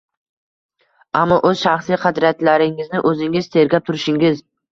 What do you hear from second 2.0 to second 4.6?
qadriyatlaringizni o’zingiz tergab turishingiz